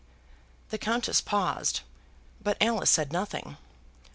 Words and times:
The 0.71 0.79
Countess 0.79 1.21
paused, 1.21 1.81
but 2.41 2.57
Alice 2.59 2.89
said 2.89 3.13
nothing. 3.13 3.57